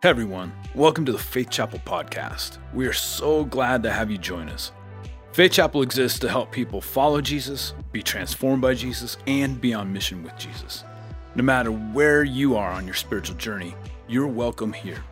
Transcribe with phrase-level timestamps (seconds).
[0.00, 2.58] Hey everyone, welcome to the Faith Chapel podcast.
[2.72, 4.70] We are so glad to have you join us.
[5.32, 9.92] Faith Chapel exists to help people follow Jesus, be transformed by Jesus, and be on
[9.92, 10.84] mission with Jesus.
[11.34, 13.74] No matter where you are on your spiritual journey,
[14.06, 15.02] you're welcome here.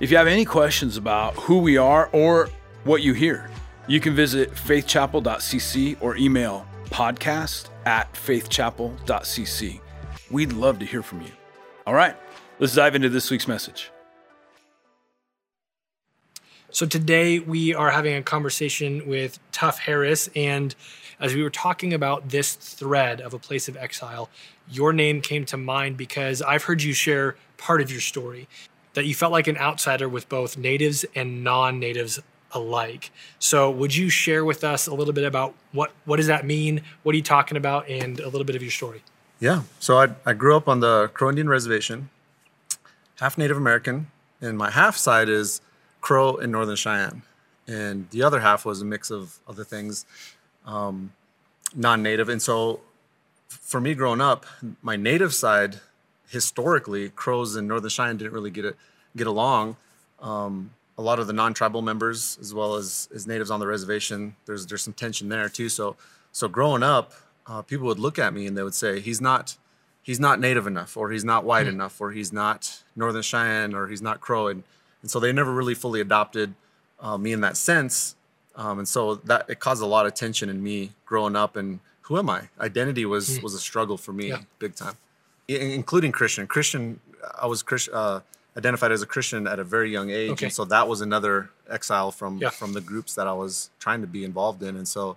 [0.00, 2.50] If you have any questions about who we are or
[2.82, 3.48] what you hear,
[3.86, 9.80] you can visit faithchapel.cc or email podcast at faithchapel.cc.
[10.28, 11.30] We'd love to hear from you.
[11.86, 12.16] All right,
[12.58, 13.92] let's dive into this week's message.
[16.70, 20.74] So today we are having a conversation with Tuff Harris, and
[21.18, 24.28] as we were talking about this thread of a place of exile,
[24.70, 28.48] your name came to mind because I've heard you share part of your story
[28.92, 32.20] that you felt like an outsider with both natives and non-natives
[32.52, 33.12] alike.
[33.38, 36.82] So would you share with us a little bit about what what does that mean?
[37.02, 39.02] What are you talking about, and a little bit of your story?
[39.40, 39.62] Yeah.
[39.80, 42.10] So I, I grew up on the Crow Indian Reservation,
[43.20, 44.08] half Native American,
[44.42, 45.62] and my half side is
[46.00, 47.22] Crow and Northern Cheyenne,
[47.66, 50.06] and the other half was a mix of other things,
[50.64, 51.12] um,
[51.74, 52.28] non-native.
[52.28, 52.80] And so,
[53.48, 54.46] for me growing up,
[54.82, 55.80] my native side,
[56.28, 58.76] historically, Crows and Northern Cheyenne didn't really get it,
[59.16, 59.76] get along.
[60.20, 64.34] Um, a lot of the non-tribal members, as well as as natives on the reservation,
[64.46, 65.68] there's there's some tension there too.
[65.68, 65.96] So
[66.32, 67.12] so growing up,
[67.46, 69.56] uh, people would look at me and they would say, "He's not."
[70.00, 71.74] He's not native enough, or he's not white mm-hmm.
[71.74, 74.62] enough, or he's not Northern Cheyenne, or he's not Crow, and
[75.02, 76.54] and so they never really fully adopted
[77.00, 78.16] uh, me in that sense.
[78.56, 81.56] Um, and so that it caused a lot of tension in me growing up.
[81.56, 82.48] And who am I?
[82.58, 83.42] Identity was mm.
[83.42, 84.40] was a struggle for me, yeah.
[84.58, 84.96] big time,
[85.48, 86.46] I- including Christian.
[86.46, 87.00] Christian,
[87.40, 88.20] I was Christian, uh,
[88.56, 90.46] identified as a Christian at a very young age, okay.
[90.46, 92.50] and so that was another exile from yeah.
[92.50, 94.76] from the groups that I was trying to be involved in.
[94.76, 95.16] And so,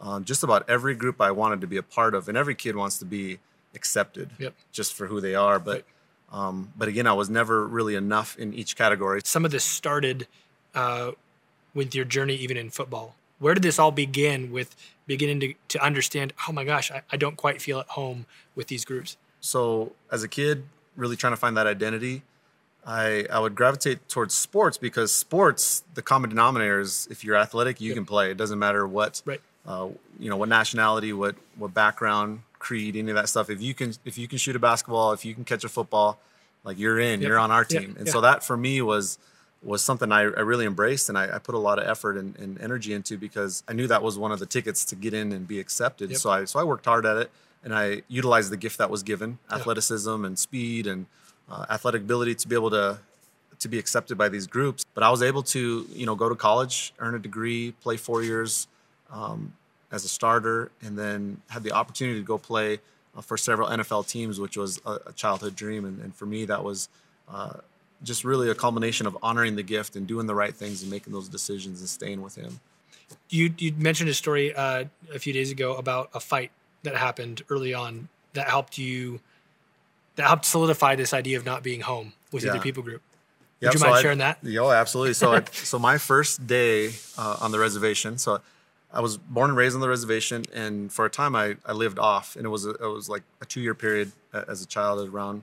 [0.00, 2.74] um, just about every group I wanted to be a part of, and every kid
[2.74, 3.38] wants to be
[3.76, 4.54] accepted yep.
[4.72, 5.72] just for who they are, but.
[5.72, 5.84] Right
[6.32, 9.20] um, but again, I was never really enough in each category.
[9.24, 10.26] Some of this started
[10.74, 11.12] uh,
[11.74, 13.14] with your journey, even in football.
[13.38, 14.74] Where did this all begin with
[15.06, 18.68] beginning to, to understand, oh my gosh, I, I don't quite feel at home with
[18.68, 19.16] these groups?
[19.40, 20.64] So, as a kid,
[20.96, 22.22] really trying to find that identity,
[22.86, 27.80] I, I would gravitate towards sports because sports, the common denominator is if you're athletic,
[27.80, 27.96] you yep.
[27.96, 28.30] can play.
[28.30, 29.40] It doesn't matter what, right.
[29.66, 33.50] Uh, you know, what nationality, what what background, creed, any of that stuff.
[33.50, 36.18] If you can if you can shoot a basketball, if you can catch a football,
[36.64, 37.28] like you're in, yep.
[37.28, 37.90] you're on our team.
[37.90, 37.98] Yep.
[37.98, 39.18] And so that for me was
[39.62, 42.36] was something I, I really embraced and I, I, put a lot of effort and,
[42.36, 45.30] and, energy into because I knew that was one of the tickets to get in
[45.30, 46.10] and be accepted.
[46.10, 46.18] Yep.
[46.18, 47.30] So I so I worked hard at it
[47.62, 51.06] and I utilized the gift that was given, athleticism and speed and
[51.48, 52.98] uh, athletic ability to be able to
[53.60, 54.84] to be accepted by these groups.
[54.94, 58.24] But I was able to, you know, go to college, earn a degree, play four
[58.24, 58.66] years,
[59.12, 59.52] um,
[59.90, 62.80] as a starter, and then had the opportunity to go play
[63.16, 65.84] uh, for several NFL teams, which was a, a childhood dream.
[65.84, 66.88] And, and, for me, that was
[67.28, 67.58] uh,
[68.02, 71.12] just really a culmination of honoring the gift and doing the right things and making
[71.12, 72.60] those decisions and staying with him.
[73.28, 74.84] You you mentioned a story uh,
[75.14, 76.50] a few days ago about a fight
[76.82, 79.20] that happened early on that helped you
[80.16, 82.58] that helped solidify this idea of not being home with yeah.
[82.58, 83.02] people group.
[83.60, 84.38] Would yep, you mind so sharing I, that?
[84.42, 85.14] Yeah, absolutely.
[85.14, 88.18] So, I, so my first day uh, on the reservation.
[88.18, 88.40] So
[88.92, 91.98] I was born and raised on the reservation, and for a time I, I lived
[91.98, 95.08] off, and it was a, it was like a two year period as a child,
[95.08, 95.42] around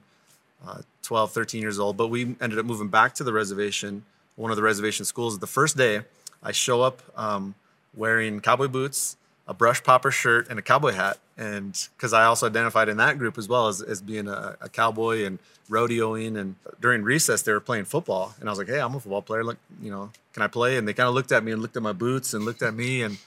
[0.68, 1.98] uh, 12, 13 years old.
[1.98, 4.04] But we ended up moving back to the reservation,
[4.36, 5.40] one of the reservation schools.
[5.40, 6.02] The first day,
[6.44, 7.56] I show up um,
[7.96, 9.18] wearing cowboy boots,
[9.48, 13.18] a brush popper shirt, and a cowboy hat, and because I also identified in that
[13.18, 15.40] group as well as, as being a, a cowboy and
[15.70, 16.38] rodeoing.
[16.38, 19.24] And during recess, they were playing football, and I was like, "Hey, I'm a football
[19.24, 19.44] player.
[19.44, 21.78] Look, you know, can I play?" And they kind of looked at me and looked
[21.78, 23.18] at my boots and looked at me and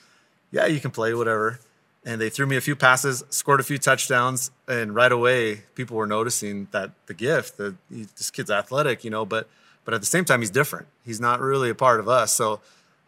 [0.53, 1.59] yeah, you can play whatever.
[2.05, 5.97] And they threw me a few passes, scored a few touchdowns, and right away people
[5.97, 9.49] were noticing that the gift, that this kid's athletic, you know, but
[9.85, 10.87] but at the same time he's different.
[11.05, 12.33] He's not really a part of us.
[12.33, 12.61] So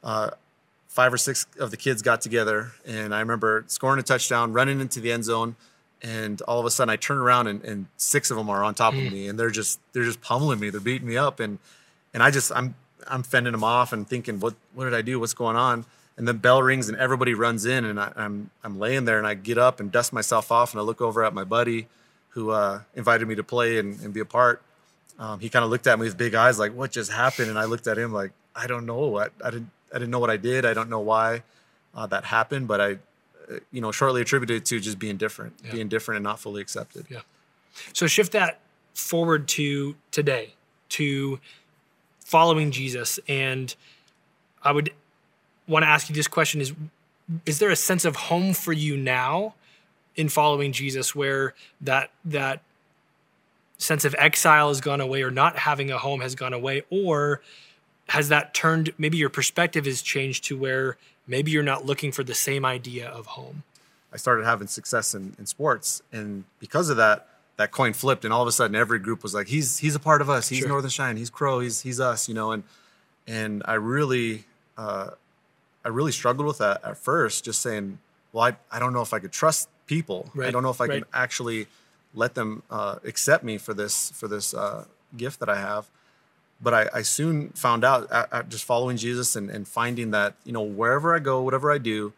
[0.02, 0.30] uh,
[0.86, 4.80] five or six of the kids got together, and I remember scoring a touchdown, running
[4.80, 5.56] into the end zone,
[6.00, 8.74] and all of a sudden I turn around and, and six of them are on
[8.74, 9.06] top mm.
[9.06, 11.58] of me, and they're just they're just pummeling me, they're beating me up, and
[12.12, 12.76] and I just I'm
[13.08, 15.18] I'm fending them off and thinking, what what did I do?
[15.18, 15.84] What's going on?
[16.16, 19.18] And the bell rings and everybody runs in and I, am I'm, I'm laying there
[19.18, 21.88] and I get up and dust myself off and I look over at my buddy
[22.30, 24.60] who uh, invited me to play and, and be a part.
[25.18, 27.58] Um, he kind of looked at me with big eyes like, "What just happened?" And
[27.58, 29.18] I looked at him like, "I don't know.
[29.18, 30.64] I, I didn't I didn't know what I did.
[30.64, 31.44] I don't know why
[31.94, 32.92] uh, that happened, but I,
[33.48, 35.70] uh, you know, shortly attributed to just being different, yeah.
[35.70, 37.20] being different and not fully accepted." Yeah.
[37.92, 38.58] So shift that
[38.92, 40.54] forward to today,
[40.90, 41.38] to
[42.24, 43.72] following Jesus, and
[44.64, 44.92] I would
[45.66, 46.72] want to ask you this question is
[47.46, 49.54] is there a sense of home for you now
[50.16, 52.60] in following Jesus where that that
[53.78, 56.82] sense of exile has gone away or not having a home has gone away?
[56.90, 57.40] Or
[58.08, 60.96] has that turned, maybe your perspective has changed to where
[61.26, 63.62] maybe you're not looking for the same idea of home?
[64.12, 66.02] I started having success in, in sports.
[66.12, 69.34] And because of that, that coin flipped and all of a sudden every group was
[69.34, 70.48] like, he's, he's a part of us.
[70.48, 70.68] He's Sure.
[70.68, 71.16] Northern Cheyenne.
[71.16, 71.60] He's Crow.
[71.60, 72.52] He's, he's us, you know?
[72.52, 72.64] And,
[73.26, 74.44] and I really,
[74.76, 75.10] uh,
[75.84, 77.98] I really struggled with that at first, just saying,
[78.32, 80.30] well, I, I don't know if I could trust people.
[80.42, 81.02] I don't know if I right.
[81.02, 81.66] can actually
[82.14, 84.86] let them uh, accept me for this, for this uh,
[85.16, 85.90] gift that I have.
[86.60, 88.08] But I, I soon found out,
[88.48, 92.12] just following Jesus and, and finding that, you know, wherever I go, whatever I do,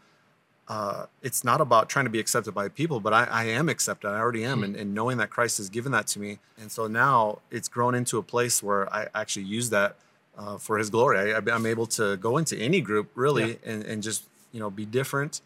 [0.69, 4.09] uh, it's not about trying to be accepted by people, but I, I am accepted.
[4.09, 4.63] I already am.
[4.63, 6.39] And, and knowing that Christ has given that to me.
[6.61, 9.97] And so now it's grown into a place where I actually use that
[10.37, 11.35] uh, for his glory.
[11.35, 14.85] I, I'm able to go into any group really and, and just, you know, be
[14.85, 15.41] different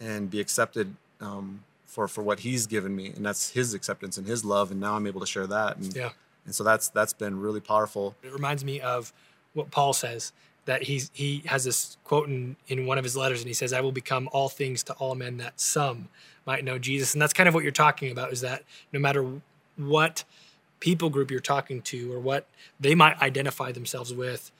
[0.00, 3.12] and be accepted um, for, for what he's given me.
[3.14, 4.70] And that's his acceptance and his love.
[4.70, 5.76] And now I'm able to share that.
[5.76, 6.10] And, Yeah.
[6.46, 8.14] and so that's, that's been really powerful.
[8.22, 9.12] It reminds me of
[9.52, 10.32] what Paul says
[10.66, 13.72] that he's he has this quote in, in one of his letters and he says,
[13.72, 16.08] I will become all things to all men that some
[16.46, 17.14] might know Jesus.
[17.14, 19.26] And that's kind of what you're talking about is that no matter
[19.76, 20.24] what
[20.80, 22.46] people group you're talking to or what
[22.78, 24.50] they might identify themselves with,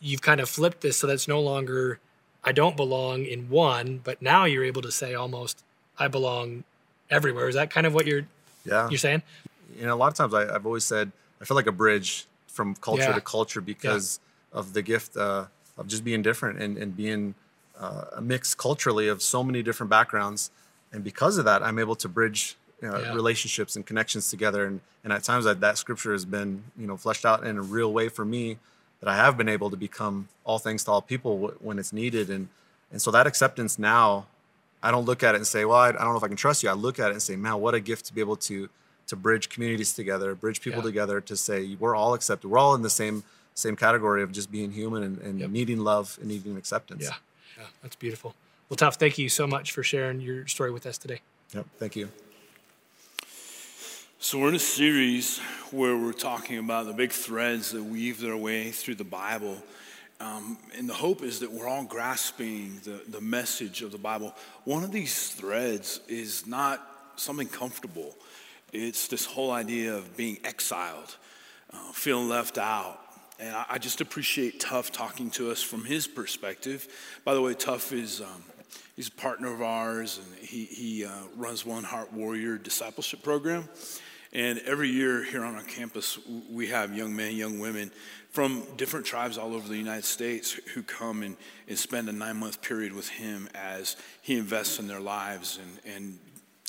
[0.00, 1.98] you've kind of flipped this so that's no longer
[2.44, 5.64] I don't belong in one, but now you're able to say almost
[5.98, 6.64] I belong
[7.10, 7.48] everywhere.
[7.48, 8.26] Is that kind of what you're
[8.64, 8.88] Yeah.
[8.88, 9.22] you're saying?
[9.76, 11.10] you know, a lot of times I, I've always said
[11.40, 13.12] I feel like a bridge from culture Yeah.
[13.14, 14.20] to culture because
[14.52, 17.34] of the gift uh, of just being different and, and being
[17.78, 20.50] uh, a mix culturally of so many different backgrounds.
[20.92, 23.14] And because of that, I'm able to bridge uh, Yeah.
[23.14, 24.64] relationships and connections together.
[24.66, 27.62] And, and at times that, that scripture has been, you know, fleshed out in a
[27.62, 28.58] real way for me
[29.00, 31.92] that I have been able to become all things to all people w- when it's
[31.92, 32.30] needed.
[32.30, 32.48] And,
[32.92, 34.26] and so that acceptance now,
[34.82, 36.36] I don't look at it and say, well, I, I don't know if I can
[36.36, 36.68] trust you.
[36.68, 38.68] I look at it and say, man, what a gift to be able to
[39.06, 40.86] to bridge communities together, bridge people Yeah.
[40.86, 42.48] together to say we're all accepted.
[42.48, 43.22] We're all in the same
[43.54, 45.50] same category of just being human and, and Yep.
[45.50, 47.04] needing love and needing acceptance.
[47.04, 47.14] Yeah.
[47.58, 47.64] Yeah.
[47.82, 48.34] That's beautiful.
[48.70, 51.20] Well, Tuff, thank you so much for sharing your story with us today.
[51.52, 51.66] Yep.
[51.78, 52.08] Thank you.
[54.26, 55.38] So, we're in a series
[55.70, 59.62] where we're talking about the big threads that weave their way through the Bible.
[60.18, 64.34] Um, and the hope is that we're all grasping the, the message of the Bible.
[64.64, 66.80] One of these threads is not
[67.16, 68.14] something comfortable,
[68.72, 71.16] it's this whole idea of being exiled,
[71.74, 72.98] uh, feeling left out.
[73.38, 76.88] And I, I just appreciate Tuff talking to us from his perspective.
[77.26, 78.22] By the way, Tuff is.
[78.22, 78.42] Um,
[78.96, 83.68] He's a partner of ours, and he, he uh, runs One Heart Warrior discipleship program.
[84.34, 86.18] And every year here on our campus,
[86.50, 87.92] we have young men, young women
[88.30, 91.36] from different tribes all over the United States who come and,
[91.68, 95.60] and spend a nine month period with him as he invests in their lives.
[95.62, 96.18] And, and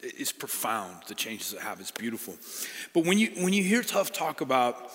[0.04, 1.80] it's profound, the changes that have.
[1.80, 2.36] It's beautiful.
[2.94, 4.92] But when you, when you hear Tuff talk about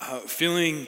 [0.00, 0.86] uh, feeling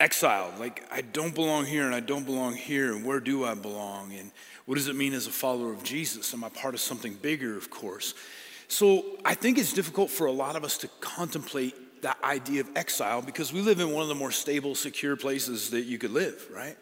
[0.00, 3.54] exiled, like I don't belong here and I don't belong here, and where do I
[3.54, 4.12] belong?
[4.12, 4.32] And
[4.66, 6.34] what does it mean as a follower of Jesus?
[6.34, 8.14] Am I part of something bigger, of course?
[8.68, 12.68] So I think it's difficult for a lot of us to contemplate that idea of
[12.76, 16.12] exile because we live in one of the more stable, secure places that you could
[16.12, 16.76] live, right?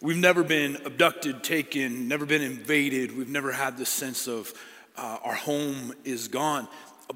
[0.00, 3.16] We've never been abducted, taken, never been invaded.
[3.16, 4.52] We've never had this sense of
[4.96, 6.66] uh, our home is gone.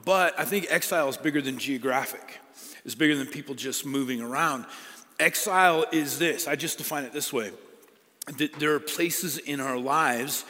[0.04, 2.40] But I think exile is bigger than geographic,
[2.84, 4.66] it's bigger than people just moving around.
[5.18, 7.52] Exile is this I just define it this way
[8.38, 10.44] that there are places in our lives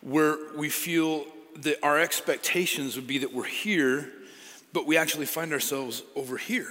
[0.00, 1.26] where we feel
[1.56, 4.10] that our expectations would be that we're here,
[4.72, 6.68] but we actually find ourselves over here.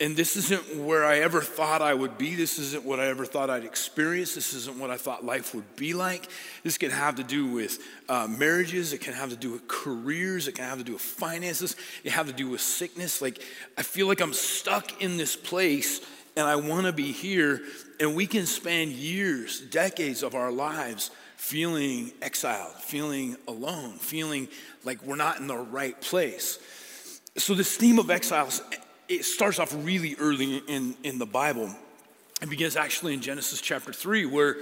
[0.00, 2.34] And this isn't where I ever thought I would be.
[2.34, 4.34] This isn't what I ever thought I'd experience.
[4.34, 6.26] This isn't what I thought life would be like.
[6.62, 7.78] This can have to do with
[8.08, 8.94] uh, marriages.
[8.94, 10.48] It can have to do with careers.
[10.48, 11.76] It can have to do with finances.
[12.02, 13.20] It have to do with sickness.
[13.20, 13.42] Like,
[13.76, 16.00] I feel like I'm stuck in this place
[16.34, 17.60] and I want to be here.
[18.00, 24.48] And we can spend years, decades of our lives feeling exiled, feeling alone, feeling
[24.84, 26.58] like we're not in the right place.
[27.36, 28.62] So, this theme of exiles,
[29.08, 31.70] it starts off really early in, in the Bible.
[32.42, 34.56] It begins actually in Genesis chapter 3, where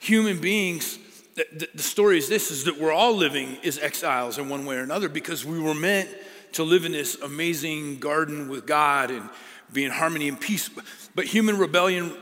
[0.00, 0.98] human beings,
[1.34, 4.64] the, the- the story is this, is that we're all living as exiles in one
[4.64, 6.08] way or another because we were meant
[6.52, 9.28] to live in this amazing garden with God and
[9.72, 10.70] be in harmony and peace.
[11.14, 12.14] But human rebellion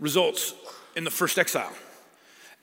[0.00, 0.54] results
[0.96, 1.72] in the first exile.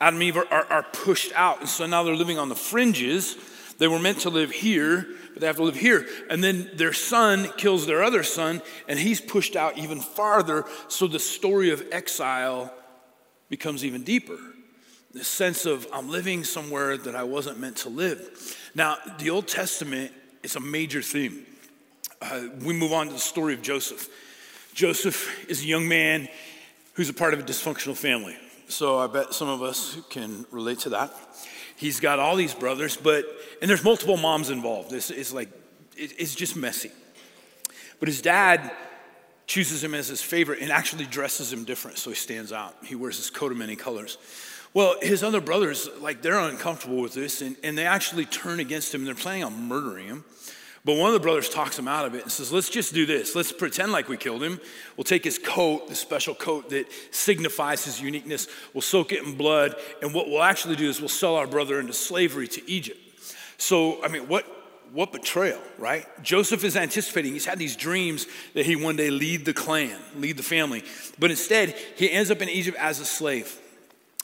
[0.02, 1.62] Adam and Eve are, are, are pushed out.
[1.62, 3.38] And so now they're living on the fringes.
[3.78, 6.06] They were meant to live here, but they have to live here.
[6.30, 10.66] And then their son kills their other son, and he's pushed out even farther.
[10.88, 12.74] So the story of exile
[13.50, 14.38] becomes even deeper.
[15.14, 18.58] The sense of I'm living somewhere that I wasn't meant to live.
[18.76, 20.12] Now, the Old Testament
[20.44, 21.46] is a major theme.
[22.22, 24.10] uh, we move on to the story of Joseph.
[24.74, 26.28] Joseph is a young man
[26.98, 28.36] who's a part of a dysfunctional family.
[28.68, 31.14] So I bet some of us can relate to that.
[31.78, 33.24] He's got all these brothers, but,
[33.62, 34.92] and there's multiple moms involved.
[34.92, 35.50] It's, it's like,
[35.96, 36.92] it, it's just messy.
[38.00, 38.72] But his dad
[39.46, 42.76] chooses him as his favorite and actually dresses him different so he stands out.
[42.84, 44.18] He wears his coat of many colors.
[44.74, 48.94] Well, his other brothers, like, they're uncomfortable with this and, and they actually turn against
[48.94, 49.02] him.
[49.02, 50.26] And they're planning on murdering him.
[50.88, 53.06] But one of the brothers talks him out of it and says, Let's just do
[53.06, 53.36] this.
[53.36, 54.62] Let's pretend like we killed him.
[54.96, 58.48] We'll take his coat, the special coat that signifies his uniqueness.
[58.74, 59.76] We'll soak it in blood.
[60.02, 63.02] And what we'll actually do is we'll sell our brother into slavery to Egypt.
[63.58, 64.46] So, I mean, what,
[64.94, 66.06] what betrayal, right?
[66.24, 70.38] Joseph is anticipating, he's had these dreams that he one day lead the clan, lead
[70.38, 70.86] the family.
[71.20, 73.60] But instead, he ends up in Egypt as a slave.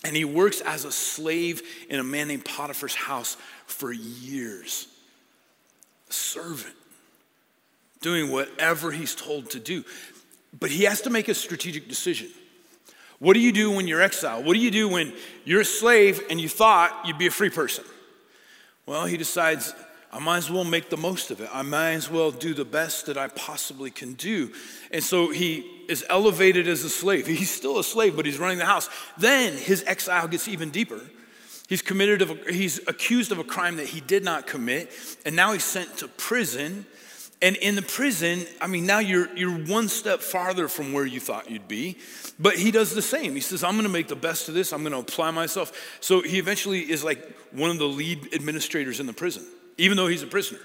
[0.06, 3.36] And he works as a slave in a man named Potiphar's house
[3.68, 4.88] for years
[6.14, 6.76] servant,
[8.02, 9.84] doing whatever he's told to do.
[10.60, 12.30] But he has to make a strategic decision.
[13.20, 14.46] What do you do when you're exiled?
[14.46, 15.14] What do you do when
[15.46, 17.86] you're a slave and you thought you'd be a free person?
[18.86, 19.74] Well, he decides,
[20.12, 21.50] I might as well make the most of it.
[21.54, 24.52] I might as well do the best that I possibly can do.
[24.92, 27.26] And so he is elevated as a slave.
[27.26, 28.90] He's still a slave, but he's running the house.
[29.18, 31.00] Then his exile gets even deeper
[31.74, 34.92] He's committed of a, he's accused of a crime that he did not commit,
[35.26, 36.86] and now he's sent to prison.
[37.42, 41.20] And in the prison, I mean, now you're you're one step farther from where you
[41.20, 41.98] thought you'd be.
[42.38, 43.34] But he does the same.
[43.34, 44.72] He says, "I'm going to make the best of this.
[44.72, 49.00] I'm going to apply myself." So he eventually is like one of the lead administrators
[49.00, 49.44] in the prison,
[49.80, 50.60] even though he's a prisoner.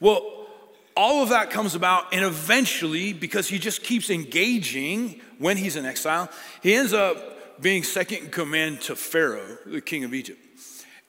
[0.00, 0.48] Well,
[0.94, 5.86] all of that comes about, and eventually, because he just keeps engaging when he's in
[5.86, 6.28] exile,
[6.62, 10.40] he ends up being second in command to Pharaoh, the king of Egypt.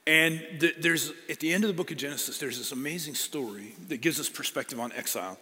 [0.06, 0.42] And
[0.80, 4.18] there's, at the end of the book of Genesis, there's this amazing story that gives
[4.18, 5.38] us perspective on exile.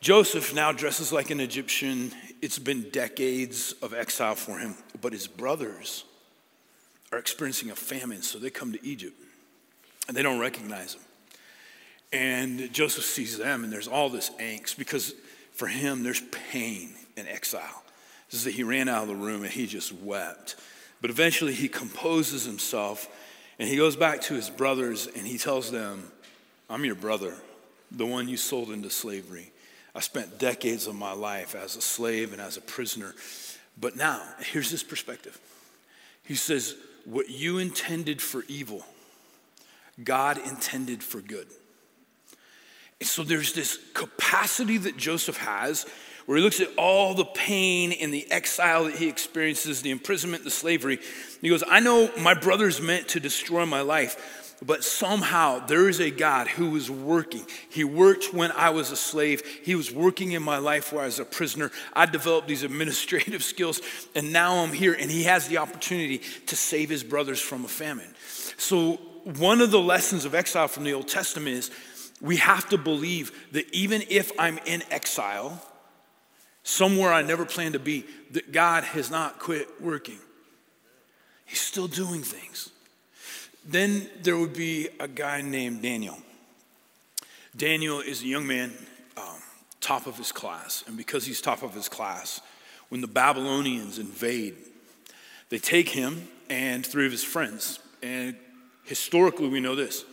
[0.00, 2.12] Joseph now dresses like an Egyptian.
[2.42, 6.04] It's been decades of exile for him, but his brothers
[7.10, 9.16] are experiencing a famine, so they come to Egypt
[10.06, 11.02] and they don't recognize him.
[12.12, 15.14] And Joseph sees them, and there's all this angst because
[15.52, 17.82] for him, there's pain in exile
[18.30, 20.56] is that he ran out of the room and he just wept.
[21.00, 23.08] But eventually he composes himself
[23.58, 26.10] and he goes back to his brothers and he tells them,
[26.68, 27.34] I'm your brother,
[27.90, 29.52] the one you sold into slavery.
[29.94, 33.14] I spent decades of my life as a slave and as a prisoner.
[33.80, 35.38] But now, here's his perspective.
[36.24, 38.84] He says, What you intended for evil,
[40.02, 41.48] God intended for good.
[43.00, 45.86] And so there's this capacity that Joseph has
[46.28, 50.44] where he looks at all the pain and the exile that he experiences, the imprisonment,
[50.44, 50.98] the slavery.
[51.40, 56.00] He goes, I know my brothers meant to destroy my life, but somehow there is
[56.00, 57.46] a God who is working.
[57.70, 61.06] He worked when I was a slave, He was working in my life where I
[61.06, 61.70] was a prisoner.
[61.94, 63.80] I developed these administrative skills,
[64.14, 67.68] and now I'm here, and He has the opportunity to save His brothers from a
[67.68, 68.14] famine.
[68.58, 71.70] So, one of the lessons of exile from the Old Testament is
[72.20, 75.62] we have to believe that even if I'm in exile,
[76.68, 80.18] somewhere I never planned to be, that God has not quit working.
[81.46, 82.68] He's still doing things.
[83.66, 86.18] Then there would be a guy named Daniel.
[87.56, 88.72] Daniel is a young man,
[89.16, 89.40] um,
[89.80, 90.84] top of his class.
[90.86, 92.42] And because he's top of his class,
[92.90, 94.54] when the Babylonians invade,
[95.48, 97.78] they take him and three of his friends.
[98.02, 98.36] And
[98.84, 100.04] historically, we know this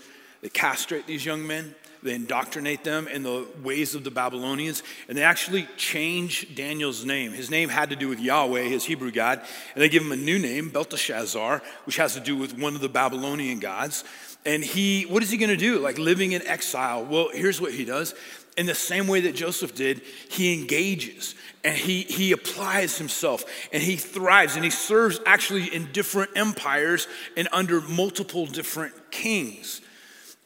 [0.42, 5.18] they castrate these young men they indoctrinate them in the ways of the Babylonians, and
[5.18, 7.32] they actually change Daniel's name.
[7.32, 9.42] His name had to do with Yahweh, his Hebrew God,
[9.74, 12.82] and they give him a new name, Belteshazzar, which has to do with one of
[12.82, 14.04] the Babylonian gods.
[14.46, 15.80] And he, what is he going to do?
[15.80, 17.04] Like living in exile.
[17.04, 18.14] Well, here's what he does.
[18.58, 23.44] In the same way that Joseph did, he engages and he, he applies himself
[23.74, 29.82] and he thrives and he serves actually in different empires and under multiple different kings.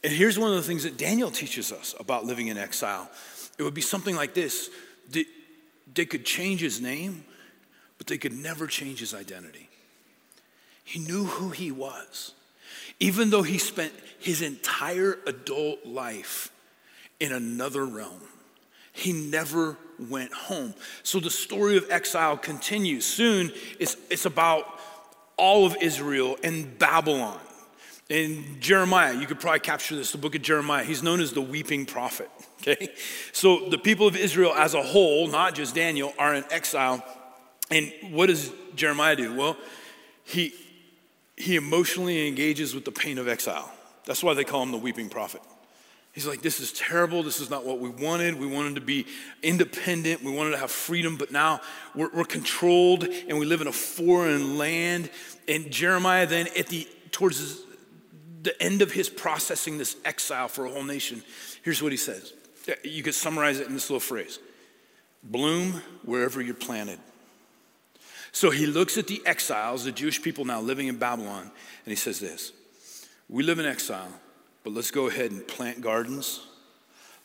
[0.02, 3.10] And here's one of the things that Daniel teaches us about living in exile
[3.58, 4.70] it would be something like this
[5.92, 7.24] they, could change his name,
[7.98, 9.68] but they could never change his identity.
[10.82, 12.32] He knew who he was,
[13.00, 16.50] even though he spent his entire adult life
[17.18, 18.22] in another realm.
[18.92, 19.76] He never
[20.08, 20.74] went home.
[21.02, 23.04] So the story of exile continues.
[23.04, 24.64] Soon it's, it's about
[25.36, 27.40] all of Israel and Babylon.
[28.10, 30.82] In Jeremiah, you could probably capture this, the book of Jeremiah.
[30.82, 32.28] He's known as the weeping prophet,
[32.60, 32.88] okay?
[33.32, 37.04] So the people of Israel as a whole, not just Daniel, are in exile.
[37.70, 39.36] And what does Jeremiah do?
[39.36, 39.56] Well,
[40.24, 40.52] he,
[41.36, 43.72] he emotionally engages with the pain of exile.
[44.06, 45.40] That's why they call him the weeping prophet.
[46.12, 47.22] He's like, this is terrible.
[47.22, 48.34] This is not what we wanted.
[48.34, 49.06] We wanted to be
[49.40, 50.24] independent.
[50.24, 51.60] We wanted to have freedom, but now
[51.94, 55.10] we're, we're controlled and we live in a foreign land.
[55.46, 57.69] And Jeremiah then at the towards
[58.42, 61.22] the end of his processing this exile for a whole nation,
[61.62, 62.32] here's what he says.
[62.84, 64.38] You could summarize it in this little phrase.
[65.22, 66.98] Bloom wherever you're planted.
[68.32, 71.96] So he looks at the exiles, the Jewish people now living in Babylon, and he
[71.96, 72.52] says this
[73.28, 74.12] We live in exile,
[74.64, 76.46] but let's go ahead and plant gardens.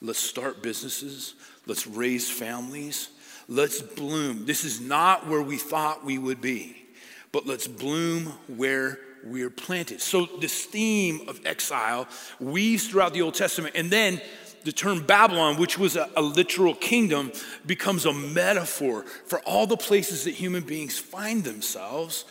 [0.02, 1.36] Let's start businesses.
[1.68, 3.10] Let's raise families.
[3.48, 4.46] Let's bloom.
[4.46, 6.86] This is not where we thought we would be,
[7.32, 10.02] but let's bloom where we're planted.
[10.02, 12.08] So, this theme of exile
[12.40, 13.76] weaves throughout the Old Testament.
[13.76, 14.22] And then
[14.64, 17.32] the term Babylon, which was a, a, literal kingdom,
[17.66, 22.26] becomes a metaphor for all the places that human beings find themselves.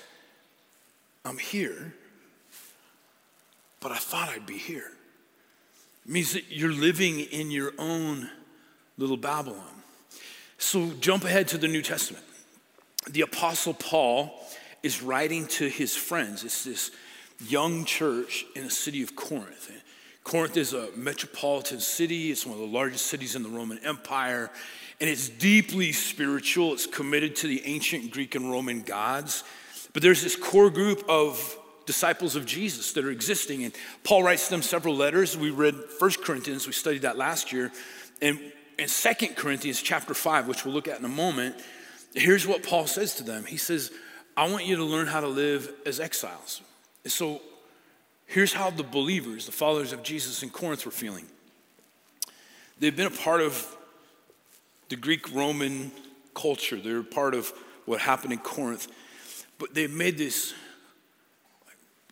[1.24, 1.94] I'm here,
[3.80, 4.92] but I thought I'd be here.
[6.04, 8.28] It means that you're living in your own
[8.98, 9.82] little Babylon.
[10.58, 12.24] So jump ahead to the New Testament.
[13.10, 14.34] The Apostle Paul
[14.84, 16.44] is writing to his friends.
[16.44, 16.90] It's this
[17.46, 19.72] young church in the city of Corinth.
[20.24, 24.50] Corinth is a metropolitan city, it's one of the largest cities in the Roman Empire,
[25.00, 26.72] and it's deeply spiritual.
[26.72, 29.42] It's committed to the ancient Greek and Roman gods.
[29.92, 34.48] But there's this core group of disciples of Jesus that are existing, and Paul writes
[34.48, 35.36] them several letters.
[35.36, 37.72] We read First Corinthians, we studied that last year,
[38.22, 38.38] and
[38.78, 41.56] in Second Corinthians chapter 5, which we'll look at in a moment,
[42.14, 43.44] here's what Paul says to them.
[43.44, 43.90] He says,
[44.36, 46.60] I want you to learn how to live as exiles.
[47.06, 47.40] So
[48.26, 51.26] Here's how the believers, the followers of Jesus in Corinth, were feeling.
[52.78, 53.76] They've been a part of
[54.88, 55.92] the Greek Roman
[56.34, 57.52] culture, they're part of
[57.84, 58.88] what happened in Corinth,
[59.58, 60.54] but they've made this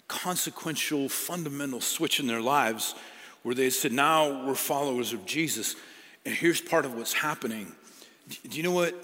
[0.07, 2.95] consequential, fundamental switch in their lives
[3.43, 5.75] where they said, Now we're followers of Jesus.
[6.25, 7.73] And here's part of what's happening.
[8.49, 8.95] Do you know what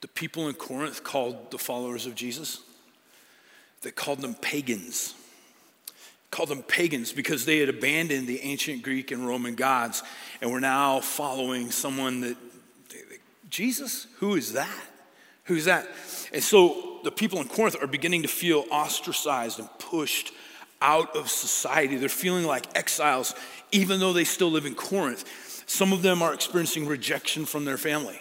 [0.00, 2.60] the people in Corinth called the followers of Jesus?
[3.82, 5.14] They called them pagans
[6.30, 10.02] called them pagans because they had abandoned the ancient Greek and Roman gods
[10.40, 12.36] and were now following someone that,
[13.48, 14.06] Jesus?
[14.18, 14.78] Who is that?
[15.44, 15.88] Who's that?
[16.32, 20.32] And so the people in Corinth are beginning to feel ostracized and pushed
[20.80, 21.96] out of society.
[21.96, 23.34] They're feeling like exiles,
[23.72, 25.24] even though they still live in Corinth.
[25.66, 28.20] Some of them are experiencing rejection from their family.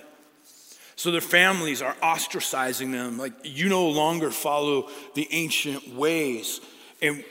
[0.99, 6.59] So their families are ostracizing them, like, you no longer follow the ancient ways.
[7.01, 7.23] And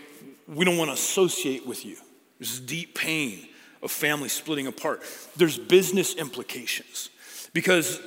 [0.46, 1.98] we don't want to associate with you.
[2.38, 3.46] There's deep pain
[3.82, 5.02] of family splitting apart.
[5.36, 7.10] There's business implications
[7.52, 8.00] because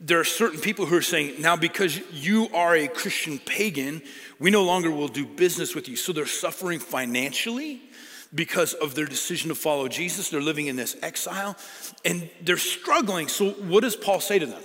[0.00, 4.02] there are certain people who are saying, now because you are a Christian pagan,
[4.38, 5.96] we no longer will do business with you.
[5.96, 7.80] So they're suffering financially
[8.34, 10.28] because of their decision to follow Jesus.
[10.28, 11.56] They're living in this exile
[12.04, 13.28] and they're struggling.
[13.28, 14.62] So, what does Paul say to them?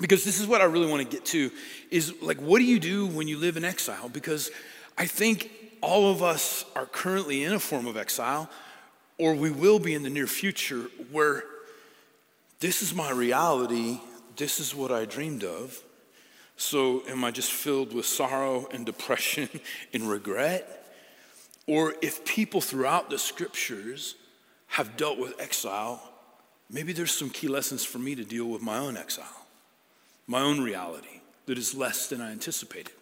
[0.00, 1.50] Because this is what I really want to get to
[1.90, 4.08] is like, what do you do when you live in exile?
[4.08, 4.50] Because
[4.96, 8.48] I think all of us are currently in a form of exile,
[9.18, 11.44] or we will be in the near future, where
[12.60, 14.00] this is my reality,
[14.36, 15.82] this is what I dreamed of.
[16.56, 19.48] So, am I just filled with sorrow and depression
[19.92, 20.74] and regret?
[21.68, 24.16] Or if people throughout the scriptures
[24.68, 26.02] have dealt with exile,
[26.70, 29.46] maybe there's some key lessons for me to deal with my own exile,
[30.28, 32.92] my own reality that is less than I anticipated.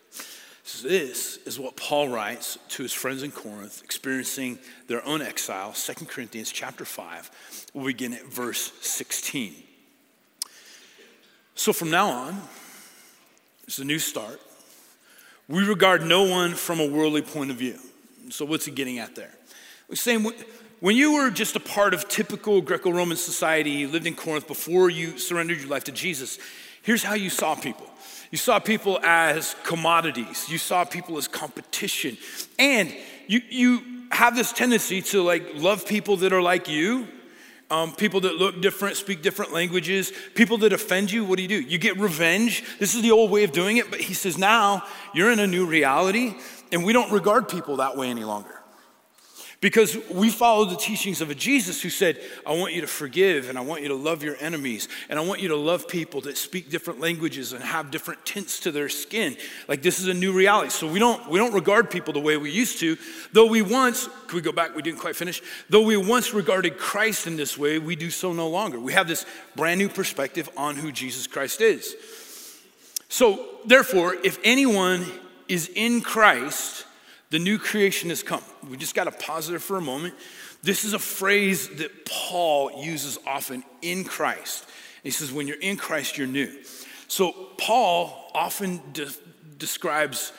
[0.82, 4.58] This is what Paul writes to his friends in Corinth, experiencing
[4.88, 5.72] their own exile.
[5.72, 7.68] 2 Corinthians chapter 5.
[7.74, 9.54] We'll begin at verse 16.
[11.54, 12.42] So from now on,
[13.66, 14.40] it's a new start.
[15.48, 17.78] We regard no one from a worldly point of view.
[18.30, 19.30] So what's he getting at there?
[19.88, 20.28] He's saying
[20.80, 24.90] when you were just a part of typical Greco-Roman society, you lived in Corinth before
[24.90, 26.38] you surrendered your life to Jesus,
[26.86, 27.86] here's how you saw people.
[28.30, 30.48] You saw people as commodities.
[30.48, 32.16] You saw people as competition.
[32.58, 32.94] And
[33.26, 37.08] you, you have this tendency to like love people that are like you,
[37.70, 41.24] um, people that look different, speak different languages, people that offend you.
[41.24, 41.60] What do you do?
[41.60, 42.62] You get revenge.
[42.78, 43.90] This is the old way of doing it.
[43.90, 46.36] But he says now you're in a new reality,
[46.70, 48.62] and we don't regard people that way any longer.
[49.62, 53.48] Because we follow the teachings of a Jesus who said, I want you to forgive
[53.48, 56.20] and I want you to love your enemies and I want you to love people
[56.22, 59.34] that speak different languages and have different tints to their skin.
[59.66, 60.70] Like this is a new reality.
[60.70, 62.98] So we don't we don't regard people the way we used to.
[63.32, 64.76] Though we once, can we go back?
[64.76, 65.42] We didn't quite finish.
[65.70, 68.78] Though we once regarded Christ in this way, we do so no longer.
[68.78, 71.96] We have this brand new perspective on who Jesus Christ is.
[73.08, 75.06] So therefore, if anyone
[75.48, 76.85] is in Christ,
[77.30, 78.42] the new creation has come.
[78.68, 80.14] We just got to pause there for a moment.
[80.62, 84.64] This is a phrase that Paul uses often in Christ.
[85.02, 86.50] He says, when you're in Christ, you're new.
[87.08, 89.10] So, Paul often de-
[89.58, 90.32] describes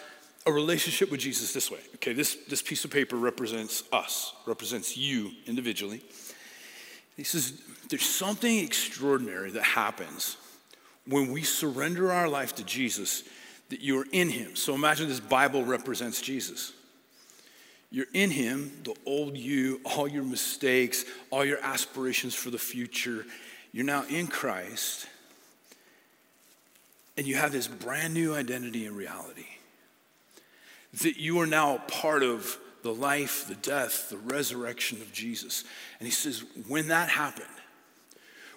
[0.46, 1.80] a relationship with Jesus this way.
[1.96, 6.02] Okay, this, this piece of paper represents us, represents you individually.
[7.16, 10.38] He says, there's something extraordinary that happens
[11.06, 13.24] when we surrender our life to Jesus
[13.70, 14.56] that you're in him.
[14.56, 16.74] So imagine this Bible represents Jesus.
[17.90, 23.26] You're in him, the old you, all your mistakes, all your aspirations for the future.
[23.72, 25.08] You're now in Christ,
[27.16, 29.46] and you have this brand new identity and reality.
[31.02, 35.64] That you are now part of the life, the death, the resurrection of Jesus.
[36.00, 37.48] And he says, when that happened,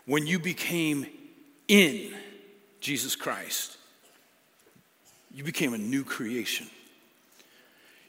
[0.07, 1.07] when you became
[1.69, 2.13] in
[2.81, 3.77] Jesus Christ,
[5.33, 6.67] you became a new creation.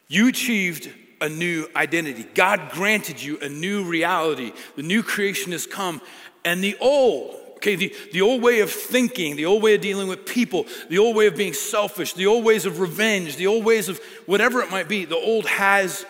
[0.07, 0.89] You achieved
[1.21, 2.25] a new identity.
[2.33, 4.51] God granted you a new reality.
[4.75, 6.01] The new creation has come,
[6.43, 10.07] and the old, okay, the, the old way of thinking, the old way of dealing
[10.07, 13.63] with people, the old way of being selfish, the old ways of revenge, the old
[13.63, 16.05] ways of whatever it might be, the old has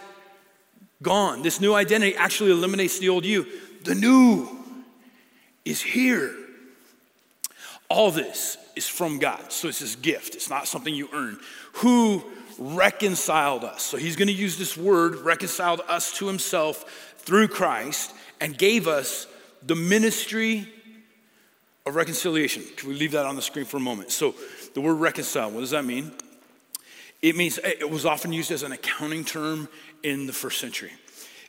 [1.02, 1.42] gone.
[1.42, 3.46] This new identity actually eliminates the old you.
[3.84, 4.48] The new
[5.66, 6.34] is here.
[7.90, 9.52] All this is from God.
[9.52, 11.38] So it's this gift, it's not something you earn.
[11.74, 12.24] Who
[12.58, 13.84] reconciled us.
[13.84, 18.88] So he's going to use this word, reconciled us to himself through Christ, and gave
[18.88, 19.28] us
[19.64, 20.68] the ministry
[21.86, 22.64] of reconciliation.
[22.76, 24.12] Can we leave that on the screen for a moment?
[24.12, 24.36] So
[24.74, 26.12] the word reconcile, what does that mean?
[27.22, 29.70] It means it was often used as an accounting term
[30.02, 30.92] in the first century.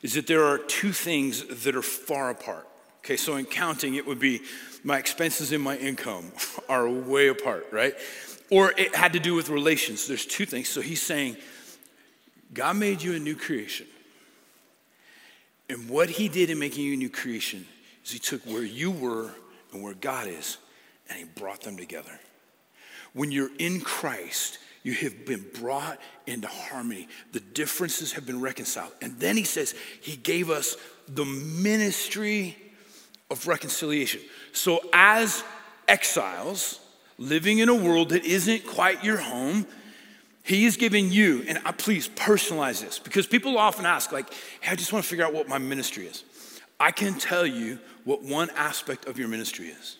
[0.03, 2.67] Is that there are two things that are far apart.
[2.99, 4.41] Okay, so in counting, it would be
[4.83, 6.31] my expenses and my income
[6.69, 7.95] are way apart, right?
[8.53, 10.07] Or it had to do with relations.
[10.07, 10.69] There's two things.
[10.69, 11.37] So he's saying,
[12.53, 13.87] God made you a new creation.
[15.69, 17.65] And what he did in making you a new creation
[18.05, 19.31] is he took where you were
[19.71, 20.59] and where God is,
[21.09, 22.19] and he brought them together.
[23.13, 27.07] When you're in Christ, you have been brought into harmony.
[27.31, 28.91] The differences have been reconciled.
[29.01, 32.55] And then he says, He gave us the ministry
[33.31, 34.21] of reconciliation.
[34.51, 35.43] So, as
[35.87, 36.79] exiles,
[37.17, 39.65] living in a world that isn't quite your home,
[40.43, 44.71] he is giving you, and I, please personalize this because people often ask, like, hey,
[44.71, 46.23] I just want to figure out what my ministry is.
[46.79, 49.97] I can tell you what one aspect of your ministry is.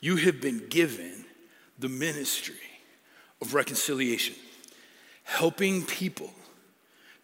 [0.00, 1.24] You have been given
[1.78, 2.56] the ministry
[3.40, 4.34] of reconciliation,
[5.22, 6.30] helping people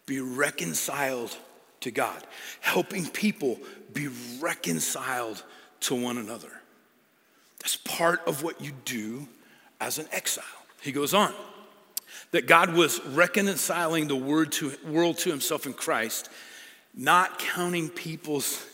[0.07, 1.37] be reconciled
[1.81, 2.23] to God,
[2.59, 3.59] helping people
[3.93, 5.43] be reconciled
[5.81, 6.60] to one another.
[7.91, 9.27] Part of what you do
[9.81, 10.45] as an exile.
[10.81, 11.33] He goes on
[12.31, 16.29] that God was reconciling the world to, world to himself in Christ,
[16.95, 18.65] not counting people's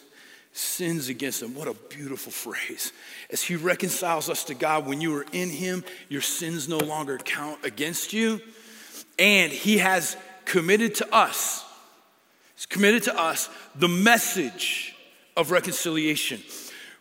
[0.53, 1.55] sins against them.
[1.55, 2.93] What a beautiful phrase.
[3.31, 7.17] As he reconciles us to God, when you are in him, your sins no longer
[7.17, 8.39] count against you.
[9.17, 11.65] And he has committed to us,
[12.55, 14.95] he's committed to us the message
[15.35, 16.41] of reconciliation.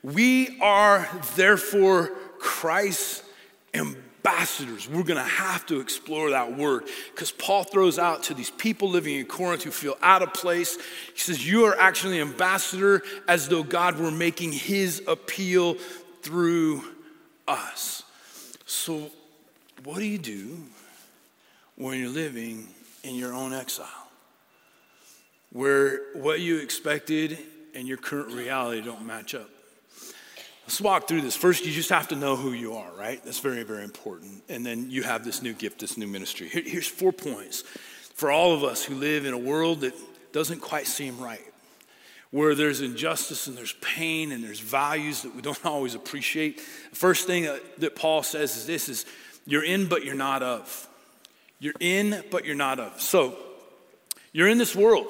[0.02, 3.22] We are therefore Christ's
[3.74, 4.88] ambassadors.
[4.88, 8.88] We're going to have to explore that word because Paul throws out to these people
[8.88, 10.76] living in Corinth who feel out of place.
[11.14, 15.74] He says, You are actually ambassador as though God were making his appeal
[16.22, 16.82] through
[17.46, 18.02] us.
[18.64, 19.10] So,
[19.84, 20.64] what do you do
[21.76, 22.68] when you're living
[23.04, 23.86] in your own exile?
[25.52, 27.38] Where what you expected
[27.74, 29.50] and your current reality don't match up.
[30.66, 31.36] Let's walk through this.
[31.36, 33.22] First, you just have to know who you are, right?
[33.24, 34.42] That's very, very important.
[34.48, 36.48] And then you have this new gift, this new ministry.
[36.48, 37.62] Here, here's four points
[38.16, 39.94] for all of us who live in a world that
[40.32, 41.44] doesn't quite seem right,
[42.32, 46.56] where there's injustice and there's pain and there's values that we don't always appreciate.
[46.90, 49.06] The first thing that, that Paul says is this is
[49.46, 50.88] you're in but you're not of.
[51.60, 53.00] You're in but you're not of.
[53.00, 53.38] So,
[54.32, 55.06] you're in this world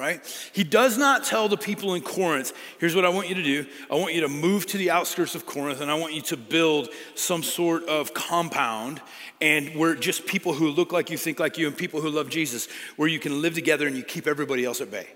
[0.00, 0.50] right?
[0.54, 3.66] He does not tell the people in Corinth, here's what I want you to do.
[3.90, 6.38] I want you to move to the outskirts of Corinth and I want you to
[6.38, 9.02] build some sort of compound
[9.42, 12.30] and where just people who look like you, think like you, and people who love
[12.30, 15.06] Jesus, where you can live together and you keep everybody else at bay.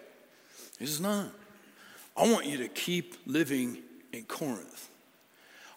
[0.79, 1.31] He says, no.
[2.15, 3.79] I want you to keep living
[4.13, 4.91] in Corinth.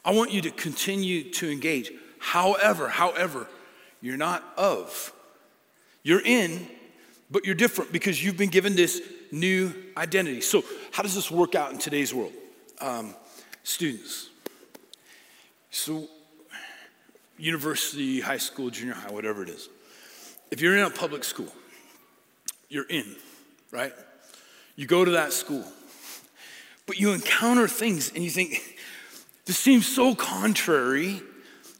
[0.03, 1.93] I want you to continue to engage.
[2.19, 3.47] However, however,
[4.01, 5.13] you're not of.
[6.03, 6.67] You're in,
[7.29, 10.41] but you're different because you've been given this new identity.
[10.41, 12.33] So, how does this work out in today's world?
[12.79, 13.15] Um,
[13.63, 14.29] students.
[15.71, 16.07] So,
[17.37, 19.69] university, high school, junior high, whatever it is.
[20.51, 21.51] If you're in a public school,
[22.69, 23.15] you're in,
[23.71, 23.93] right?
[24.75, 25.65] You go to that school,
[26.85, 28.77] but you encounter things and you think,
[29.45, 31.21] this seems so contrary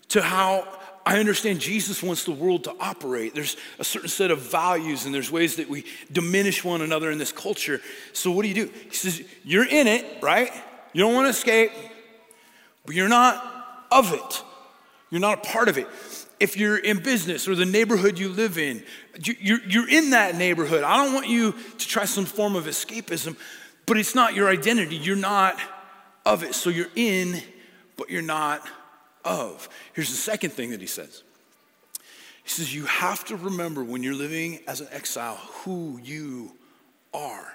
[0.09, 0.67] to how
[1.07, 3.33] I understand Jesus wants the world to operate.
[3.33, 7.17] There's a certain set of values and there's ways that we diminish one another in
[7.17, 7.79] this culture.
[8.11, 8.73] So, what do you do?
[8.89, 10.51] He says, You're in it, right?
[10.91, 11.71] You don't want to escape,
[12.85, 14.43] but you're not of it.
[15.09, 15.87] You're not a part of it.
[16.41, 18.83] If you're in business or the neighborhood you live in,
[19.23, 20.83] you're, in that neighborhood.
[20.83, 23.37] I don't want you to try some form of escapism,
[23.85, 24.97] but it's not your identity.
[24.97, 25.57] You're not
[26.25, 26.53] of it.
[26.53, 27.41] So you're in,
[27.95, 28.67] but you're not
[29.27, 29.69] of.
[29.93, 31.23] Here's the second thing that he says
[32.43, 36.53] He says, You have to remember when you're living as an exile who you
[37.13, 37.53] are.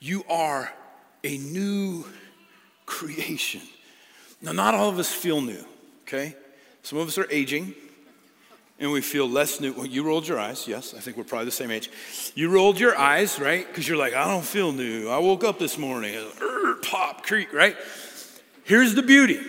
[0.00, 0.72] You are
[1.22, 2.04] a new
[2.86, 3.62] creation.
[4.42, 5.64] Now, not all of us feel new,
[6.02, 6.34] okay?
[6.82, 7.74] Some of us are aging
[8.78, 9.72] and we feel less new.
[9.72, 10.66] Well, you rolled your eyes.
[10.66, 11.90] Yes, I think we're probably the same age.
[12.34, 13.66] You rolled your eyes, right?
[13.66, 15.08] Because you're like, I don't feel new.
[15.08, 17.76] I woke up this morning, er, pop, creak, right?
[18.64, 19.40] Here's the beauty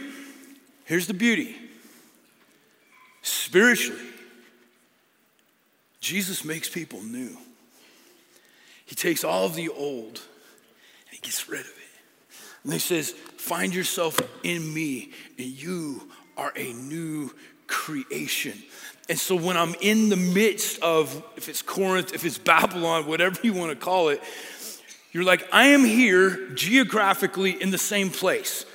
[0.85, 1.55] Here's the beauty
[3.21, 4.01] spiritually,
[5.99, 7.35] Jesus makes people new.
[8.85, 10.21] He takes all of the old
[11.07, 11.73] and he gets rid of it.
[12.63, 17.31] And he says, Find yourself in me, and you are a new
[17.67, 18.61] creation.
[19.07, 23.39] And so when I'm in the midst of, if it's Corinth, if it's Babylon, whatever
[23.43, 24.21] you want to call it,
[25.11, 28.65] you're like, I am here geographically in the same place.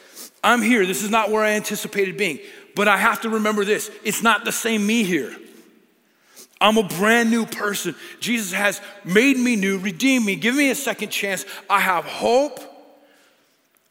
[0.42, 0.86] I'm here.
[0.86, 2.38] This is not where I anticipated being.
[2.74, 5.34] But I have to remember this it's not the same me here.
[6.60, 7.94] I'm a brand new person.
[8.20, 11.46] Jesus has made me new, redeemed me, given me a second chance.
[11.70, 12.60] I have hope.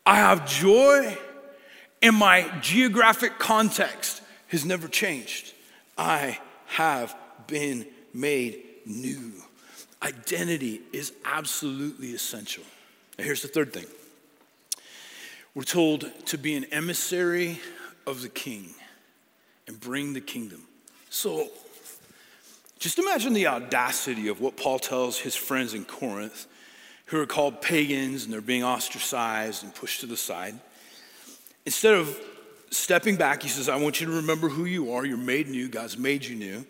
[0.05, 1.17] I have joy.
[2.01, 5.53] And my geographic context has never changed.
[5.97, 7.15] I have
[7.47, 9.33] been made new.
[10.01, 12.63] Identity is absolutely essential.
[13.17, 13.85] Now, here's the third thing
[15.55, 17.59] we're told to be an emissary
[18.05, 18.73] of the king
[19.67, 20.63] and bring the kingdom.
[21.09, 21.49] So
[22.79, 26.47] just imagine the audacity of what Paul tells his friends in Corinth
[27.07, 30.59] who are called pagans and they're being ostracized and pushed to the side.
[31.65, 32.19] Instead of
[32.69, 35.05] stepping back, he says, I want you to remember who you are.
[35.05, 35.67] You're made new.
[35.67, 36.65] God's made you new.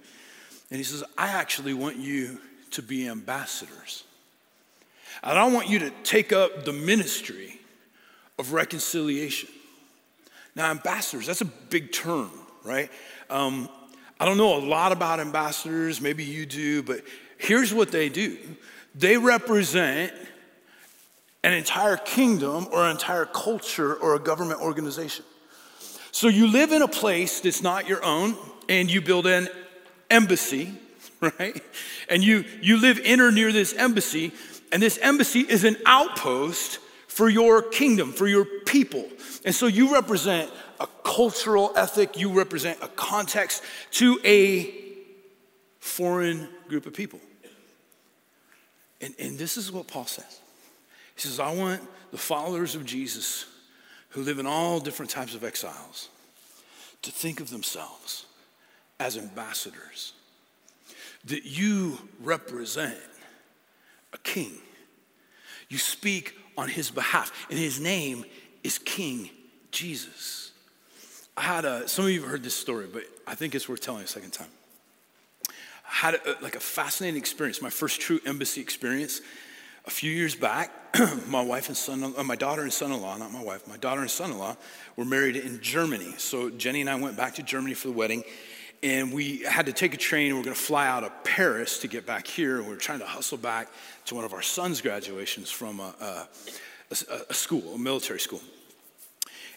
[0.71, 2.39] And he says, I actually want you
[2.71, 4.03] to be ambassadors.
[5.23, 7.59] And I want you to take up the ministry
[8.39, 9.49] of reconciliation.
[10.55, 12.31] Now, ambassadors, that's a big term,
[12.63, 12.89] right?
[13.29, 13.69] Um,
[14.19, 17.01] I don't know a lot about ambassadors, maybe you do, but
[17.37, 18.37] here's what they do
[18.95, 20.11] they represent
[21.43, 25.23] an entire kingdom or an entire culture or a government organization.
[26.11, 28.35] So you live in a place that's not your own
[28.67, 29.47] and you build an
[30.09, 30.73] embassy,
[31.21, 31.61] right?
[32.09, 34.33] And you, you live in or near this embassy,
[34.71, 36.79] and this embassy is an outpost
[37.19, 39.05] for your kingdom, for your people.
[39.43, 44.73] And so you represent a cultural ethic, you represent a context to a
[45.79, 47.19] foreign group of people.
[49.01, 50.39] And, and this is what Paul says.
[51.13, 53.47] He says, I want the followers of Jesus
[54.11, 56.07] who live in all different types of exiles
[57.01, 58.27] to think of themselves
[58.97, 60.13] as ambassadors,
[61.25, 62.97] that you represent
[64.13, 64.53] a king.
[65.67, 68.25] You speak on his behalf, and his name
[68.63, 69.29] is King
[69.71, 70.51] Jesus.
[71.37, 73.79] I had a, some of you have heard this story, but I think it's worth
[73.79, 74.49] telling a second time.
[75.47, 75.53] I
[75.85, 79.21] had a, like a fascinating experience, my first true embassy experience.
[79.85, 80.71] A few years back,
[81.27, 84.11] my wife and son, uh, my daughter and son-in-law, not my wife, my daughter and
[84.11, 84.57] son-in-law
[84.97, 86.13] were married in Germany.
[86.17, 88.23] So Jenny and I went back to Germany for the wedding,
[88.81, 90.27] and we had to take a train.
[90.27, 92.57] and We are going to fly out of Paris to get back here.
[92.57, 93.69] And we were trying to hustle back
[94.05, 95.93] to one of our son's graduations from a,
[96.91, 98.41] a, a school, a military school.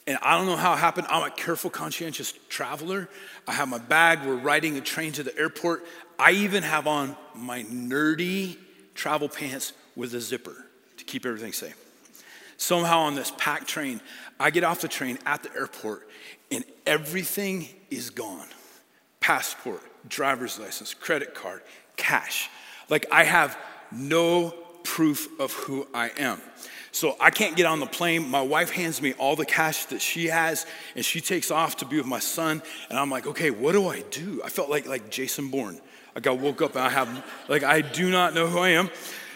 [0.07, 1.07] And I don't know how it happened.
[1.09, 3.09] I'm a careful, conscientious traveler.
[3.47, 4.27] I have my bag.
[4.27, 5.85] We're riding a train to the airport.
[6.19, 8.57] I even have on my nerdy
[8.95, 11.77] travel pants with a zipper to keep everything safe.
[12.57, 14.01] Somehow on this packed train,
[14.41, 16.09] I get off the train at the airport
[16.51, 18.47] and everything is gone
[19.23, 21.63] passport, driver's license, credit card,
[21.97, 22.51] cash.
[22.91, 23.57] Like I have
[23.91, 24.51] no
[24.85, 26.43] proof of who I am.
[26.91, 28.29] So I can't get on the plane.
[28.29, 31.87] My wife hands me all the cash that she has, and she takes off to
[31.87, 32.63] be with my son.
[32.91, 34.43] And I'm like, okay, what do I do?
[34.45, 35.81] I felt like like Jason Bourne.
[36.15, 38.91] Like I woke up and I have like I do not know who I am.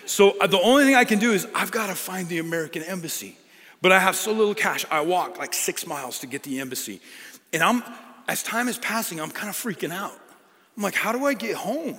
[0.05, 2.83] So uh, the only thing I can do is I've got to find the American
[2.83, 3.37] embassy.
[3.81, 4.85] But I have so little cash.
[4.91, 7.01] I walk like six miles to get the embassy,
[7.53, 7.83] and I'm
[8.29, 10.19] as time is passing, I'm kind of freaking out.
[10.77, 11.97] I'm like, how do I get home?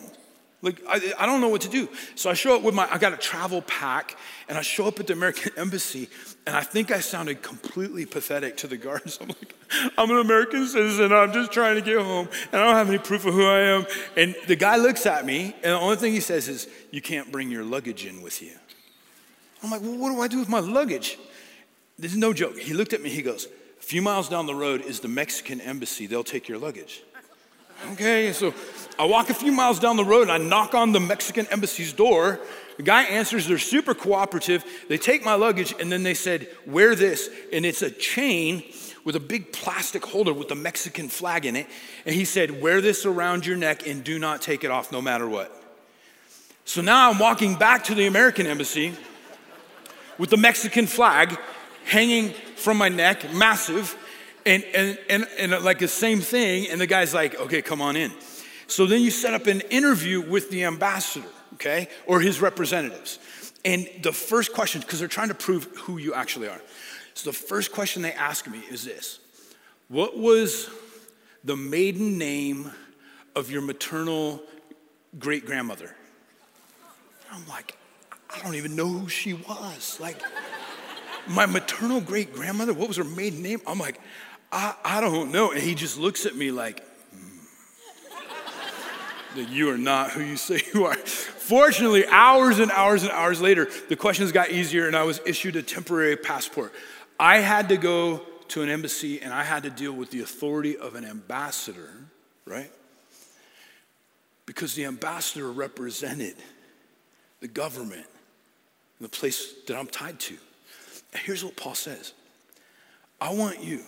[0.64, 1.88] Like, I, I don't know what to do.
[2.16, 4.18] So I show up with my, I got a travel pack,
[4.50, 6.10] and I show up at the American Embassy,
[6.48, 9.20] and I think I sounded completely pathetic to the guards.
[9.22, 9.56] I'm like,
[9.98, 12.98] I'm an American citizen, I'm just trying to get home, and I don't have any
[12.98, 13.86] proof of who I am.
[14.16, 17.32] And the guy looks at me, and the only thing he says is, You can't
[17.32, 18.54] bring your luggage in with you.
[19.62, 21.20] I'm like, Well, what do I do with my luggage?
[22.00, 22.58] This is no joke.
[22.58, 23.48] He looked at me, he goes,
[23.88, 27.04] few miles down the road is the Mexican Embassy, they'll take your luggage.
[27.94, 28.54] Okay, so
[29.00, 31.94] I walk a few miles down the road and I knock on the Mexican embassy's
[31.94, 32.42] door.
[32.76, 34.66] The guy answers, they're super cooperative.
[34.90, 37.30] They take my luggage and then they said, Wear this.
[37.54, 38.66] And it's a chain
[39.06, 41.68] with a big plastic holder with the Mexican flag in it.
[42.06, 45.02] And he said, Wear this around your neck and do not take it off no
[45.02, 45.50] matter what.
[46.66, 48.96] So now I'm walking back to the American embassy
[50.18, 51.38] with the Mexican flag
[51.88, 53.98] hanging from my neck, massive
[54.48, 56.70] and, and, and, and uh, like the same thing.
[56.70, 58.12] And the guy's like, okay, come on in.
[58.68, 63.20] So then you set up an interview with the ambassador, okay, or his representatives.
[63.66, 66.62] And the first question, because they're trying to prove who you actually are.
[67.14, 69.20] So the first question they ask me is this
[69.90, 70.70] What was
[71.44, 72.72] the maiden name
[73.36, 74.42] of your maternal
[75.20, 75.96] great grandmother?
[77.32, 77.76] I'm like,
[78.30, 79.98] I don't even know who she was.
[80.00, 80.22] Like,
[81.30, 83.62] my maternal great grandmother, what was her maiden name?
[83.68, 84.00] I'm like,
[84.52, 85.52] I, I don't know.
[85.52, 87.40] And he just looks at me like, mm,
[89.36, 90.96] that you are not who you say you are.
[90.96, 95.56] Fortunately, hours and hours and hours later, the questions got easier and I was issued
[95.56, 96.74] a temporary passport.
[97.20, 100.78] I had to go to an embassy and I had to deal with the authority
[100.78, 101.90] of an ambassador,
[102.46, 102.72] right?
[104.46, 106.36] Because the ambassador represented
[107.40, 108.06] the government,
[109.00, 110.38] and the place that I'm tied to.
[111.24, 112.14] Here's what Paul says
[113.20, 113.84] I want you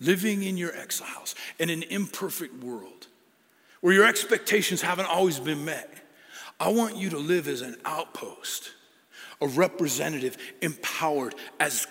[0.00, 3.08] living in your exiles in an imperfect world
[3.80, 5.92] where your expectations haven't always been met.
[6.60, 8.72] I want you to live as an outpost,
[9.40, 11.86] a representative empowered as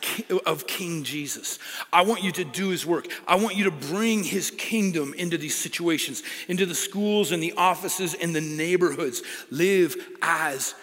[0.45, 1.59] of King Jesus.
[1.93, 3.07] I want you to do his work.
[3.25, 7.53] I want you to bring his kingdom into these situations, into the schools and the
[7.53, 9.21] offices and the neighborhoods.
[9.49, 10.75] Live as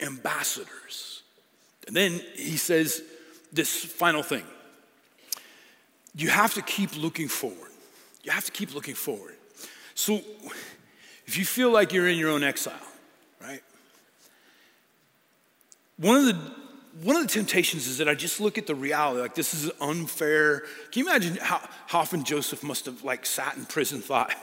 [0.00, 1.22] ambassadors.
[1.88, 3.02] And then he says
[3.52, 4.44] this final thing
[6.14, 7.70] you have to keep looking forward.
[8.22, 9.34] You have to keep looking forward.
[9.94, 10.20] So
[11.26, 12.74] if you feel like you're in your own exile,
[13.40, 13.62] right?
[15.96, 16.62] One of the
[17.02, 19.70] one of the temptations is that I just look at the reality, like this is
[19.80, 20.60] unfair.
[20.90, 24.34] Can you imagine how, how often Joseph must have like sat in prison thought,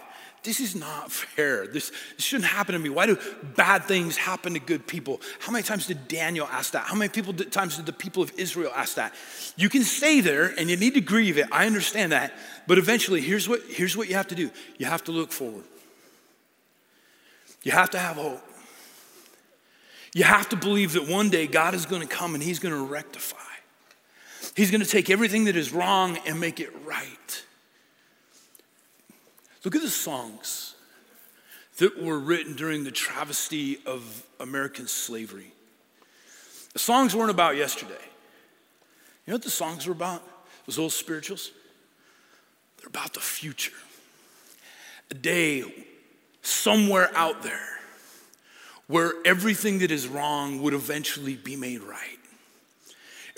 [0.43, 1.67] this is not fair.
[1.67, 2.89] This, this, shouldn't happen to me.
[2.89, 3.17] Why do
[3.56, 5.21] bad things happen to good people?
[5.39, 6.86] How many times did Daniel ask that?
[6.86, 9.13] How many people did, times did the people of Israel ask that?
[9.56, 11.47] You can stay there and you need to grieve it.
[11.52, 12.34] I understand that.
[12.67, 15.65] But eventually, here's what, here's what you have to do you have to look forward.
[17.63, 18.41] You have to have hope.
[20.13, 22.73] You have to believe that one day God is going to come and He's going
[22.73, 23.38] to rectify.
[24.56, 27.43] He's going to take everything that is wrong and make it right.
[29.63, 30.76] Look at the songs
[31.78, 35.52] that were written during the travesty of American slavery.
[36.74, 37.93] The songs weren't about yesterday.
[39.26, 40.24] You know what the songs were about?
[40.65, 41.52] Those old spirituals?
[42.78, 43.76] They're about the future.
[45.12, 45.63] A day
[46.41, 47.80] somewhere out there
[48.88, 52.18] where everything that is wrong would eventually be made right.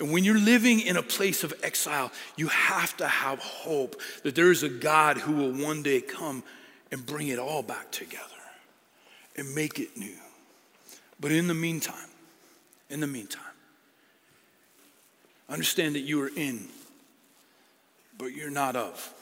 [0.02, 4.34] And when you're living in a place of exile, you have to have hope that
[4.34, 6.42] there is a God who will one day come
[6.90, 8.24] and bring it all back together
[9.36, 10.16] and make it new.
[11.20, 12.08] But in the meantime,
[12.90, 13.44] in the meantime,
[15.48, 16.66] understand that you are in,
[18.18, 19.14] but you're not of.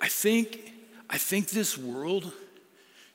[0.00, 0.72] I think,
[1.10, 2.32] I think this world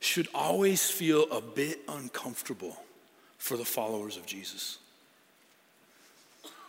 [0.02, 2.84] should always feel a bit uncomfortable
[3.38, 4.80] for the followers of Jesus.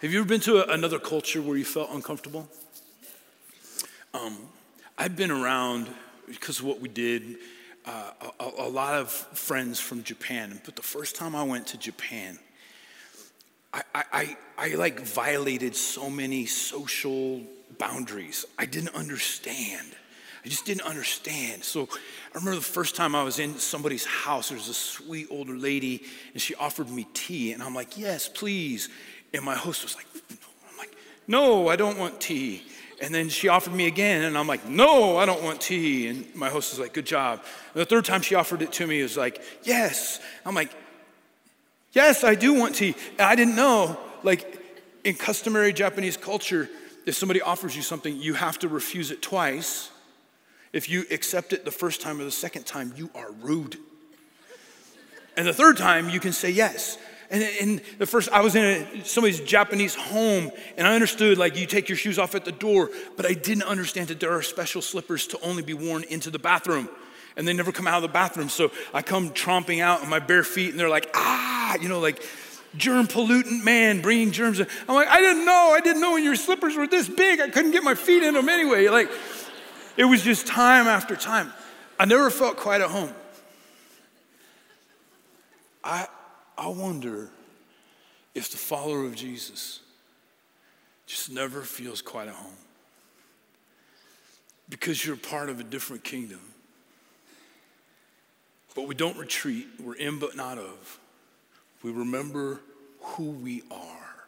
[0.00, 2.48] Have you ever been to a, another culture where you felt uncomfortable?
[4.12, 4.36] Um,
[4.98, 5.88] I've been around
[6.26, 7.36] because of what we did.
[7.86, 11.78] Uh, a, a, lot of friends from Japan, but the first time I went to
[11.78, 12.38] Japan,
[13.72, 17.42] I, I, I, I like violated so many social
[17.78, 18.46] boundaries.
[18.58, 19.94] I didn't understand.
[20.44, 21.64] I just didn't understand.
[21.64, 21.88] So
[22.34, 25.56] I remember the first time I was in somebody's house, there was a sweet older
[25.56, 27.52] lady, and she offered me tea.
[27.52, 28.90] And I'm like, yes, please.
[29.34, 32.62] And my host was like, I'm like, no, I don't want tea.
[33.02, 36.06] And then she offered me again, and I'm like, no, I don't want tea.
[36.06, 37.42] And my host was like, good job.
[37.74, 40.20] And the third time she offered it to me, was like, yes.
[40.46, 40.70] I'm like,
[41.92, 42.94] yes, I do want tea.
[43.18, 44.60] And I didn't know, like,
[45.02, 46.70] in customary Japanese culture,
[47.04, 49.90] if somebody offers you something, you have to refuse it twice.
[50.72, 53.76] If you accept it the first time or the second time, you are rude.
[55.36, 56.96] And the third time, you can say yes.
[57.34, 61.56] And, and the first, I was in a, somebody's Japanese home, and I understood like
[61.56, 64.40] you take your shoes off at the door, but I didn't understand that there are
[64.40, 66.88] special slippers to only be worn into the bathroom.
[67.36, 68.48] And they never come out of the bathroom.
[68.48, 71.98] So I come tromping out on my bare feet, and they're like, ah, you know,
[71.98, 72.22] like
[72.76, 74.60] germ pollutant man bringing germs.
[74.60, 74.68] In.
[74.88, 75.72] I'm like, I didn't know.
[75.74, 77.40] I didn't know your slippers were this big.
[77.40, 78.86] I couldn't get my feet in them anyway.
[78.86, 79.10] Like,
[79.96, 81.52] it was just time after time.
[81.98, 83.12] I never felt quite at home.
[85.82, 86.06] I,
[86.56, 87.30] I wonder
[88.34, 89.80] if the follower of Jesus
[91.06, 92.52] just never feels quite at home
[94.68, 96.40] because you're part of a different kingdom.
[98.74, 100.98] But we don't retreat, we're in but not of.
[101.82, 102.60] We remember
[103.00, 104.26] who we are.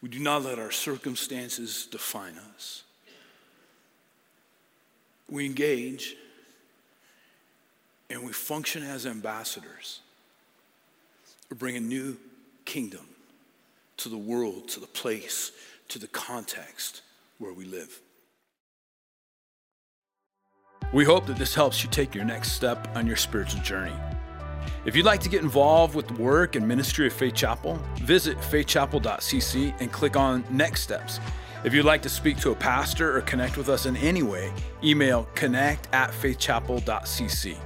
[0.00, 2.84] We do not let our circumstances define us.
[5.28, 6.16] We engage
[8.08, 10.00] and we function as ambassadors.
[11.50, 12.16] We bring a new
[12.64, 13.06] kingdom
[13.98, 15.52] to the world, to the place,
[15.88, 17.02] to the context
[17.38, 18.00] where we live.
[20.92, 23.94] We hope that this helps you take your next step on your spiritual journey.
[24.84, 28.42] If you'd like to get involved with the work and ministry of Faith Chapel, visit
[28.44, 31.20] faithchapel.cc and click on Next Steps.
[31.64, 34.52] If you'd like to speak to a pastor or connect with us in any way,
[34.82, 37.58] email connect at faithchapel.cc.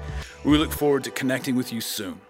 [0.45, 2.21] We look forward to connecting with you soon.